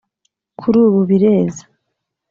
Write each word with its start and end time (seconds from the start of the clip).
’’Kuri 0.59 0.77
ubu 0.87 1.01
bireze 1.09 1.63